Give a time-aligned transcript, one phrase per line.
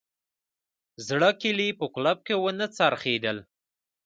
[1.07, 3.37] زړه کیلي په قلف کې ونه څرخیدل